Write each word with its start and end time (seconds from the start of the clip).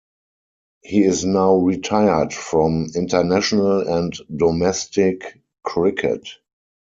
He 0.81 1.03
is 1.03 1.25
now 1.25 1.57
retired 1.57 2.33
from 2.33 2.87
international 2.95 3.87
and 3.87 4.11
domestic 4.35 5.37
cricket. 5.61 6.27